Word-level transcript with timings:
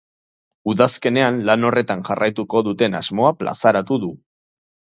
Udazkenean 0.71 1.37
lan 1.49 1.67
horretan 1.69 2.01
jarraituko 2.09 2.65
duten 2.71 2.99
asmoa 3.03 3.35
plazaratu 3.43 4.03
du. 4.07 4.13